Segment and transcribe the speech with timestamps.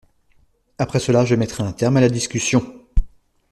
[0.79, 2.63] Après cela, je mettrai un terme à la discussion.